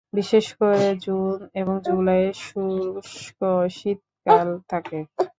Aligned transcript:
বিশেষ 0.13 0.45
করে 0.59 0.87
জুন 1.03 1.29
এবং 1.55 1.75
জুলাইয়ে 1.85 2.31
শুষ্ক 2.43 3.39
শীতকাল 3.77 4.47
থাকে। 4.71 4.99